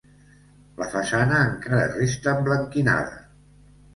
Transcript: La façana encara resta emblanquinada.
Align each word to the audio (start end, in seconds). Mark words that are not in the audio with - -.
La 0.83 0.87
façana 0.93 1.41
encara 1.49 1.83
resta 1.91 2.33
emblanquinada. 2.39 3.21